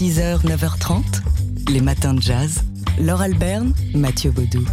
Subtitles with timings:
[0.00, 1.02] 6h, 9h30,
[1.70, 2.62] les matins de jazz.
[2.98, 4.64] Laure Alberne, Mathieu Baudou.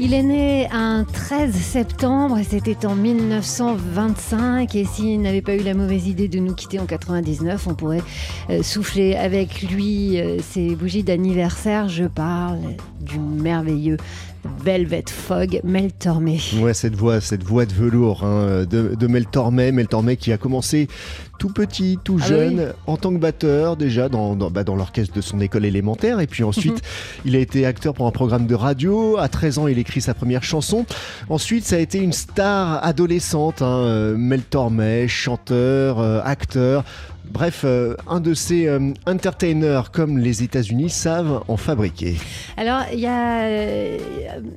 [0.00, 5.74] Il est né un 13 septembre c'était en 1925 et s'il n'avait pas eu la
[5.74, 8.02] mauvaise idée de nous quitter en 99, on pourrait
[8.48, 11.90] euh, souffler avec lui euh, ses bougies d'anniversaire.
[11.90, 12.60] Je parle
[13.02, 13.98] du merveilleux
[14.64, 16.40] Velvet Fog, Mel Tormé.
[16.60, 20.38] Ouais, cette voix, cette voix de velours hein, de, Mel Tormé, Mel Tormé qui a
[20.38, 20.88] commencé
[21.38, 25.14] tout petit, tout ah jeune, en tant que batteur déjà dans, dans, bah, dans l'orchestre
[25.14, 26.20] de son école élémentaire.
[26.20, 26.82] Et puis ensuite,
[27.24, 29.18] il a été acteur pour un programme de radio.
[29.18, 30.86] À 13 ans, il écrit sa première chanson.
[31.28, 36.84] Ensuite, ça a été une star adolescente, hein, euh, Mel Tormé, chanteur, euh, acteur.
[37.30, 42.16] Bref, euh, un de ces euh, entertainers comme les États-Unis savent en fabriquer.
[42.56, 43.98] Alors, il y a euh,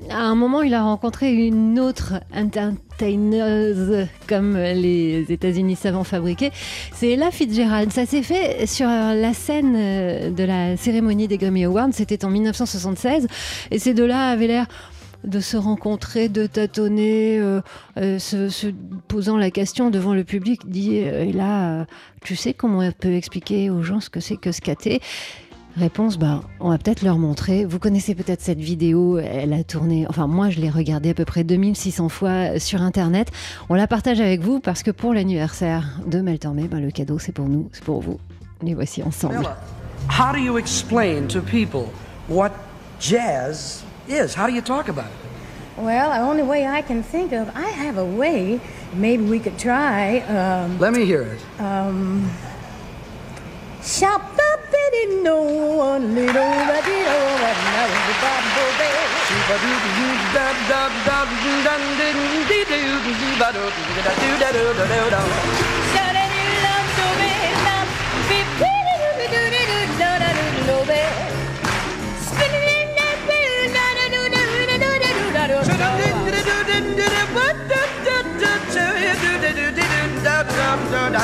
[0.10, 6.52] à un moment, il a rencontré une autre entertaineuse comme les États-Unis savent en fabriquer.
[6.94, 7.92] C'est Ella Fitzgerald.
[7.92, 11.90] Ça s'est fait sur la scène de la cérémonie des Grammy Awards.
[11.92, 13.28] C'était en 1976,
[13.72, 14.66] et ces deux-là avaient l'air
[15.24, 17.62] de se rencontrer, de tâtonner, euh,
[17.98, 18.72] euh, se,
[19.08, 21.86] posant la question devant le public, dit euh, et là,
[22.24, 25.02] tu sais comment on peut expliquer aux gens ce que c'est que scatter
[25.78, 27.66] Réponse, bah, on va peut-être leur montrer.
[27.66, 31.26] Vous connaissez peut-être cette vidéo, elle a tourné, enfin moi je l'ai regardée à peu
[31.26, 33.30] près 2600 fois sur Internet.
[33.68, 37.20] On la partage avec vous parce que pour l'anniversaire de Mel Tormé, bah, le cadeau
[37.20, 38.20] c'est pour nous, c'est pour vous.
[38.62, 39.50] Les voici ensemble.
[40.08, 41.90] How do you explain to people
[43.00, 44.34] jazz is?
[44.34, 45.18] How do you talk about it?
[45.78, 48.62] Well, the only way I can think of, I have a way.
[48.94, 50.20] Maybe we could try.
[50.20, 51.62] Um, Let me hear it.
[51.62, 52.32] Um,
[53.84, 54.66] Shop up
[55.22, 56.56] no one little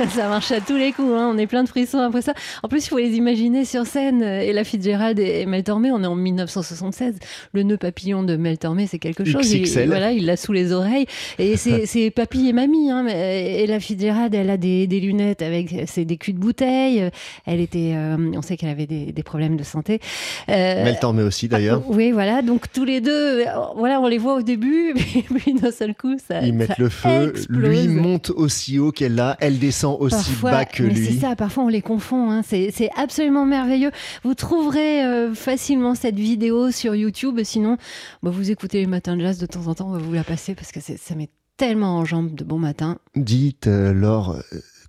[0.08, 1.30] ça marche à tous les coups, hein.
[1.34, 2.32] on est plein de frissons après ça.
[2.62, 4.22] En plus, il faut les imaginer sur scène.
[4.22, 7.16] Et la Fitzgerald et Mel Tormé, on est en 1976.
[7.52, 9.52] Le nœud papillon de Mel Tormé, c'est quelque chose.
[9.52, 11.06] Il, voilà, il l'a sous les oreilles.
[11.38, 12.90] Et c'est papy et mamie.
[12.90, 13.06] Hein.
[13.08, 17.10] Et la Fitzgerald, elle a des, lunettes avec des culs de bouteille.
[17.46, 20.00] Elle était, euh, on sait qu'elle avait des, problèmes de santé.
[20.48, 21.82] Euh, Mel Tormé aussi d'ailleurs.
[21.84, 22.42] Ah, oui, voilà.
[22.42, 23.44] Donc tous les deux,
[23.76, 24.94] voilà, on les voit au début,
[25.36, 26.40] puis d'un seul coup, ça.
[26.40, 27.34] Ils mettent le feu.
[27.50, 29.36] Lui monte aussi haut qu'elle l'a.
[29.40, 31.06] Elle descend aussi bas que lui.
[31.06, 32.30] C'est ça, parfois on les confond.
[32.30, 32.42] Hein.
[32.42, 33.90] C'est absolument merveilleux.
[34.24, 37.40] Vous trouverez euh, facilement cette vidéo sur YouTube.
[37.44, 37.76] Sinon,
[38.22, 40.24] bah, vous écoutez les matins de jazz de temps en temps, on va vous la
[40.24, 42.98] passer parce que ça met tellement en jambes de bon matin.
[43.16, 44.36] Dites, euh, Laure,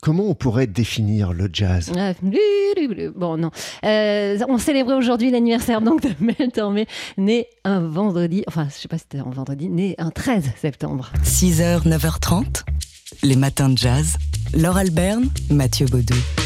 [0.02, 1.92] Comment on pourrait définir le jazz?
[1.96, 2.14] Ah,
[3.16, 3.52] Bon, non.
[3.86, 6.88] Euh, on célébrait aujourd'hui l'anniversaire donc de Mel Tormé,
[7.18, 11.12] né un vendredi, enfin, je sais pas si c'était un vendredi, né un 13 septembre.
[11.24, 12.64] 6h, 9h30,
[13.22, 14.18] les matins de jazz.
[14.54, 16.41] Laure Alberne, Mathieu Baudou.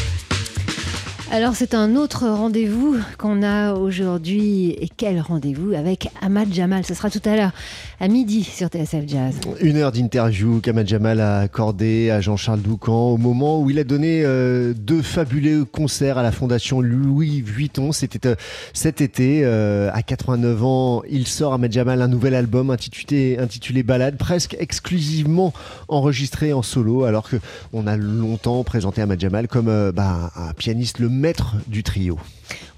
[1.32, 4.70] Alors c'est un autre rendez-vous qu'on a aujourd'hui.
[4.80, 6.84] Et quel rendez-vous avec Ahmad Jamal?
[6.86, 7.50] Ce sera tout à l'heure,
[7.98, 9.34] à midi sur TSL Jazz.
[9.60, 13.84] Une heure d'interview qu'Ahmad Jamal a accordé à Jean-Charles Doucan au moment où il a
[13.84, 17.90] donné euh, deux fabuleux concerts à la Fondation Louis Vuitton.
[17.90, 18.36] C'était euh,
[18.72, 23.84] cet été, euh, à 89 ans, il sort Ahmad Jamal un nouvel album intitulé, intitulé
[24.16, 25.52] presque exclusivement
[25.88, 27.36] enregistré en solo, alors que
[27.72, 32.18] on a longtemps présenté Ahmad Jamal comme bah, un pianiste le maître du trio.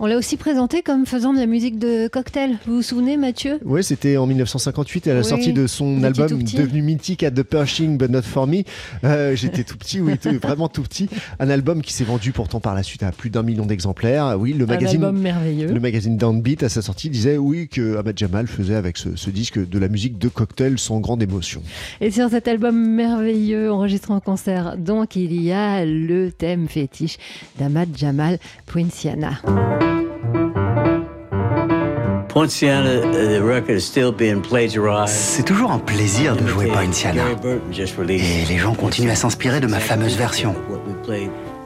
[0.01, 2.59] On l'a aussi présenté comme faisant de la musique de cocktail.
[2.67, 3.59] Vous vous souvenez, Mathieu?
[3.65, 7.43] Oui, c'était en 1958 à la Oui, sortie de son album devenu mythique à The
[7.43, 8.63] Pershing But Not For Me.
[9.05, 11.09] Euh, J'étais tout petit, oui, vraiment tout petit.
[11.41, 14.37] Un album qui s'est vendu pourtant par la suite à plus d'un million d'exemplaires.
[14.39, 15.05] Oui, le Un magazine.
[15.05, 15.73] album merveilleux.
[15.73, 19.31] Le magazine Downbeat, à sa sortie, disait oui que Ahmad Jamal faisait avec ce, ce
[19.31, 21.63] disque de la musique de cocktail sans grande émotion.
[22.01, 27.19] Et sur cet album merveilleux enregistré en concert, donc il y a le thème fétiche
[27.59, 29.33] d'Ahmad Jamal Poinciana.
[32.39, 32.69] Uh.
[35.07, 37.25] C'est toujours un plaisir de jouer Poinciana.
[38.09, 40.55] Et les gens continuent à s'inspirer de ma fameuse version.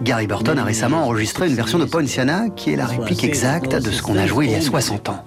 [0.02, 3.90] Gary Burton a récemment enregistré une version de Poinciana qui est la réplique exacte de
[3.90, 5.22] ce qu'on a joué il y a 60 ans.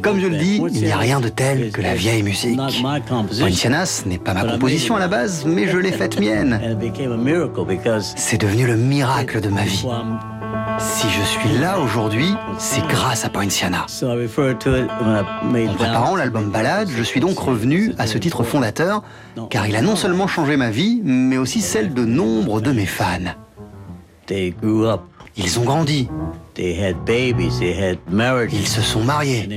[0.00, 2.58] Comme je le dis, il n'y a rien de tel que la vieille musique.
[3.38, 6.58] Poinciana, ce n'est pas ma composition à la base, mais je l'ai faite mienne.
[8.16, 9.84] C'est devenu le miracle de ma vie.
[10.78, 13.86] Si je suis là aujourd'hui, c'est grâce à Poinciana.
[14.02, 19.02] En préparant l'album Ballade, je suis donc revenu à ce titre fondateur,
[19.50, 22.86] car il a non seulement changé ma vie, mais aussi celle de nombre de mes
[22.86, 23.34] fans.
[24.30, 26.08] Ils ont grandi,
[26.58, 26.94] ils
[28.68, 29.48] se sont mariés,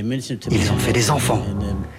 [0.50, 1.42] Ils ont fait des enfants.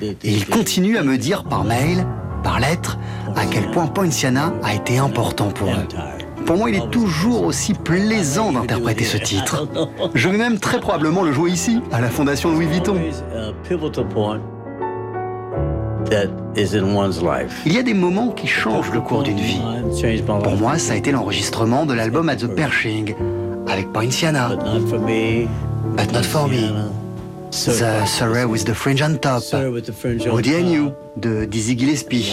[0.02, 2.06] Et ils continuent à me dire par mail,
[2.44, 2.98] par lettre,
[3.36, 5.88] à quel point Poinciana a été important pour eux.
[6.52, 9.70] Pour moi, il est toujours aussi plaisant d'interpréter ce titre.
[10.14, 12.98] Je vais même très probablement le jouer ici, à la Fondation Louis Vuitton.
[17.66, 19.62] Il y a des moments qui changent le cours d'une vie.
[20.44, 23.16] Pour moi, ça a été l'enregistrement de l'album At the Pershing,
[23.70, 25.48] avec Poinciana, But not for me.
[25.96, 26.90] But Not For Me, Louisiana.
[27.52, 30.70] The Surrey with the Fringe on Top, Woody and.
[30.70, 32.30] You, de Dizzy Gillespie.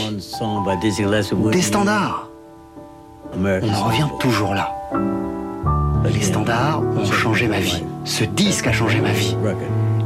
[1.52, 2.27] Des standards.
[3.40, 4.74] On en revient toujours là.
[6.04, 7.84] Les standards ont changé ma vie.
[8.04, 9.36] Ce disque a changé ma vie.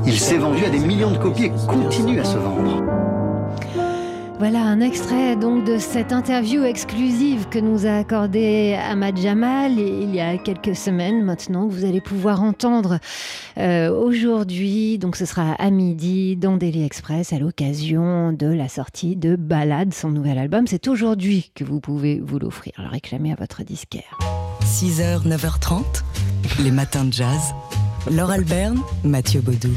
[0.04, 2.81] Il s'est vendu à des millions de copies et continue à se vendre.
[4.42, 10.12] Voilà un extrait donc de cette interview exclusive que nous a accordé Ahmad Jamal il
[10.12, 12.98] y a quelques semaines maintenant vous allez pouvoir entendre
[13.56, 14.98] euh, aujourd'hui.
[14.98, 19.94] Donc ce sera à midi dans Daily Express à l'occasion de la sortie de Ballade,
[19.94, 20.66] son nouvel album.
[20.66, 22.72] C'est aujourd'hui que vous pouvez vous l'offrir.
[22.78, 24.18] Le réclamer à votre disquaire.
[24.64, 26.02] 6h, 9h30,
[26.64, 27.54] les matins de jazz.
[28.10, 29.70] Laure Alberne, Mathieu Baudou.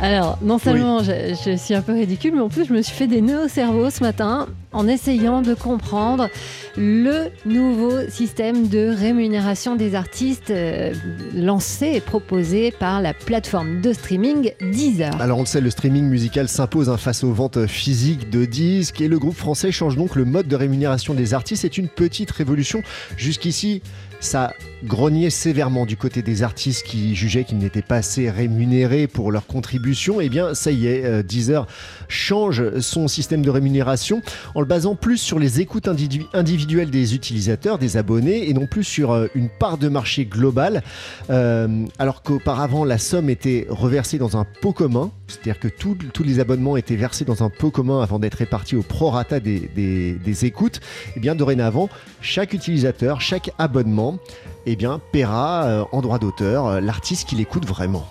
[0.00, 2.94] Alors, non seulement je, je suis un peu ridicule, mais en plus, je me suis
[2.94, 6.28] fait des nœuds au cerveau ce matin en essayant de comprendre
[6.76, 10.92] le nouveau système de rémunération des artistes euh,
[11.34, 15.20] lancé et proposé par la plateforme de streaming Deezer.
[15.20, 19.00] Alors on le sait, le streaming musical s'impose hein, face aux ventes physiques de disques
[19.00, 21.62] et le groupe français change donc le mode de rémunération des artistes.
[21.62, 22.82] C'est une petite révolution.
[23.16, 23.82] Jusqu'ici,
[24.20, 24.52] ça
[24.84, 29.46] grognait sévèrement du côté des artistes qui jugeaient qu'ils n'étaient pas assez rémunérés pour leur
[29.46, 30.20] contribution.
[30.20, 31.66] Eh bien, ça y est, euh, Deezer
[32.08, 34.22] change son système de rémunération
[34.54, 38.66] en le basant plus sur les écoutes individu- individuelles des utilisateurs, des abonnés, et non
[38.66, 40.82] plus sur euh, une part de marché globale.
[41.30, 46.40] Euh, alors qu'auparavant, la somme était reversée dans un pot commun, c'est-à-dire que tous les
[46.40, 50.80] abonnements étaient versés dans un pot commun avant d'être répartis au prorata des, des, écoutes.
[51.16, 51.88] Et bien dorénavant,
[52.20, 54.18] chaque utilisateur, chaque abonnement,
[54.66, 58.06] eh bien, paiera euh, en droit d'auteur euh, l'artiste qui l'écoute vraiment.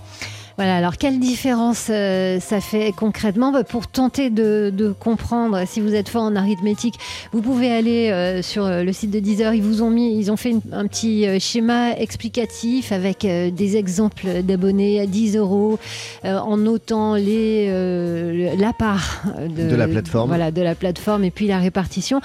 [0.58, 3.52] Voilà, alors quelle différence euh, ça fait concrètement?
[3.52, 6.96] Bah, Pour tenter de, de comprendre, si vous êtes fort en arithmétique,
[7.32, 9.54] vous pouvez aller euh, sur euh, le site de Deezer.
[9.54, 13.52] Ils vous ont mis, ils ont fait une- un petit euh, schéma explicatif avec euh,
[13.52, 15.78] des exemples d'abonnés à 10 euros
[16.26, 19.22] euh, en notant les, euh, la part
[19.56, 20.30] De la plateforme.
[20.30, 22.20] Voilà, de la plateforme et puis la répartition.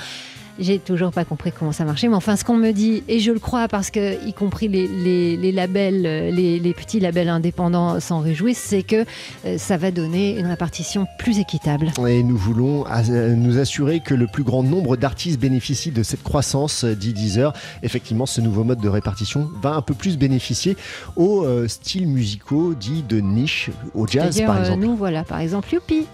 [0.62, 3.33] J'ai toujours pas compris comment ça marchait, mais enfin, ce qu'on me dit, et je
[3.33, 6.02] le crois parce que, y compris les, labels,
[6.33, 9.04] les, petits labels indépendants s'en réjouissent, c'est que
[9.45, 11.92] euh, ça va donner une répartition plus équitable.
[12.07, 16.23] Et nous voulons euh, nous assurer que le plus grand nombre d'artistes bénéficient de cette
[16.23, 17.52] croissance, euh, dit Deezer.
[17.83, 20.76] Effectivement, ce nouveau mode de répartition va un peu plus bénéficier
[21.16, 24.85] aux styles musicaux dits de niche, au jazz par exemple.
[24.85, 26.07] nous, voilà, par exemple, Youpi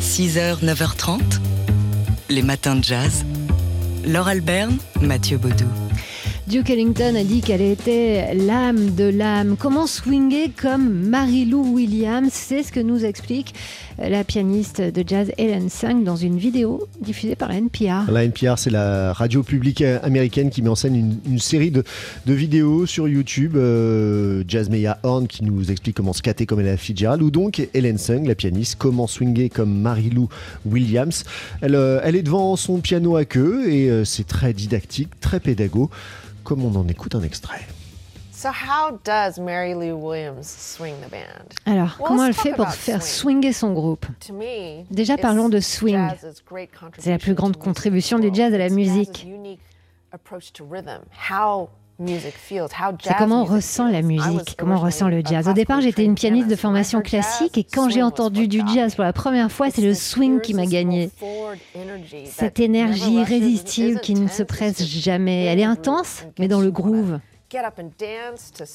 [0.00, 1.20] 6h, 9h30,
[2.28, 3.24] les matins de jazz.
[4.04, 5.66] Laure Alberne, Mathieu Baudou.
[6.48, 9.54] Duke Ellington a dit qu'elle était l'âme de l'âme.
[9.56, 12.30] Comment swinger comme Marie-Lou Williams?
[12.32, 13.54] C'est ce que nous explique
[13.98, 18.10] la pianiste de jazz Helen Sung dans une vidéo diffusée par la NPR.
[18.10, 21.84] La NPR, c'est la radio publique américaine qui met en scène une, série de,
[22.26, 23.56] vidéos sur YouTube.
[23.56, 27.98] Euh, Jazz Meya Horn qui nous explique comment scatter comme Ella Fitzgerald ou donc Helen
[27.98, 30.28] Sung, la pianiste, comment swinger comme Marie-Lou
[30.66, 31.24] Williams.
[31.60, 35.88] Elle, euh, est devant son piano à queue et euh, c'est très didactique, très pédago
[36.44, 37.66] comme on en écoute un extrait.
[41.64, 44.06] Alors, comment elle fait pour faire swinger son groupe?
[44.90, 46.08] Déjà, parlons de swing.
[46.98, 49.26] C'est la plus grande contribution du jazz à la musique.
[51.98, 55.48] C'est comment on ressent la musique, comment on ressent le jazz.
[55.48, 59.04] Au départ, j'étais une pianiste de formation classique et quand j'ai entendu du jazz pour
[59.04, 61.10] la première fois, c'est le swing qui m'a gagné.
[62.30, 65.44] Cette énergie irrésistible qui ne se presse jamais.
[65.44, 67.18] Elle est intense, mais dans le groove.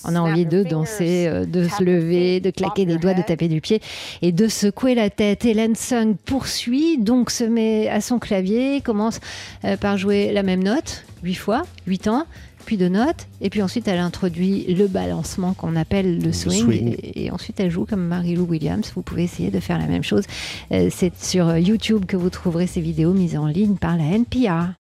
[0.05, 3.47] On a envie de danser, euh, de se lever, de claquer des doigts, de taper
[3.47, 3.81] du pied
[4.21, 5.45] et de secouer la tête.
[5.45, 9.19] Hélène Sung poursuit, donc se met à son clavier, commence
[9.65, 12.25] euh, par jouer la même note, huit fois, huit ans
[12.67, 17.31] puis de notes, et puis ensuite elle introduit le balancement qu'on appelle le swing, Et,
[17.31, 18.91] ensuite elle joue comme Marie-Lou Williams.
[18.93, 20.25] Vous pouvez essayer de faire la même chose.
[20.73, 24.73] Euh, c'est sur YouTube que vous trouverez ces vidéos mises en ligne par la NPR.